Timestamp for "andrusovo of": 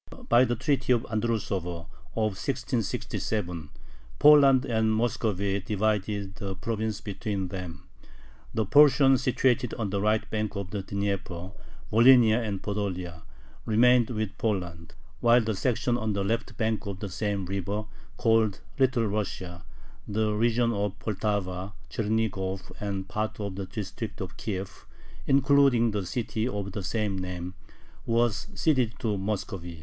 1.11-2.33